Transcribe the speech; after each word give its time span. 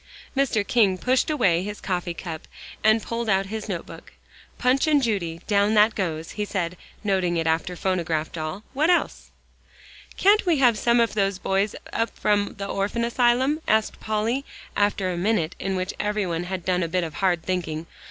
Mr. 0.35 0.65
King 0.65 0.97
pushed 0.97 1.29
away 1.29 1.61
his 1.61 1.79
coffee 1.79 2.15
cup, 2.15 2.47
and 2.83 3.03
pulled 3.03 3.29
out 3.29 3.45
his 3.45 3.69
note 3.69 3.85
book. 3.85 4.13
"'Punch 4.57 4.87
and 4.87 5.03
Judy,' 5.03 5.41
down 5.45 5.75
that 5.75 5.93
goes," 5.93 6.31
he 6.31 6.43
said, 6.43 6.75
noting 7.03 7.37
it 7.37 7.45
after 7.45 7.75
"phonograph 7.75 8.31
doll." 8.31 8.63
"What 8.73 8.89
else?" 8.89 9.29
"Can't 10.17 10.43
we 10.43 10.57
have 10.57 10.75
some 10.75 10.99
of 10.99 11.13
those 11.13 11.37
boys 11.37 11.75
up 11.93 12.09
from 12.17 12.55
the 12.57 12.65
Orphan 12.65 13.05
Asylum?" 13.05 13.61
asked 13.67 13.99
Polly, 13.99 14.43
after 14.75 15.11
a 15.11 15.17
minute 15.17 15.53
in 15.59 15.75
which 15.75 15.93
everybody 15.99 16.45
had 16.45 16.65
done 16.65 16.81
a 16.81 16.87
bit 16.87 17.03
of 17.03 17.13
hard 17.13 17.43
thinking. 17.43 17.85